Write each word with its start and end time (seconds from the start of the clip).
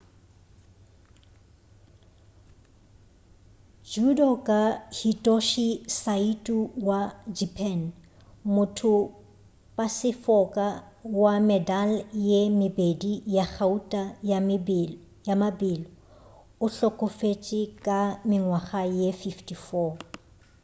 judoka 3.91 4.59
hitoshi 4.99 5.81
saito 5.87 6.69
wa 6.87 7.15
japan 7.33 7.91
mothopasefoka 8.55 10.67
wa 11.21 11.39
medal 11.49 11.91
ye 12.29 12.39
mebedi 12.59 13.13
ya 13.35 13.45
gauta 13.55 14.03
ya 15.25 15.35
mabelo 15.41 15.89
o 16.63 16.65
hlokofetše 16.75 17.61
ka 17.85 17.99
mengwaga 18.29 18.81
ye 18.97 19.07
54 19.21 19.97